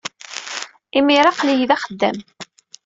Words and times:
Imir-a 0.97 1.29
aql-iyi 1.31 1.65
d 1.69 1.71
axeddam. 1.75 2.17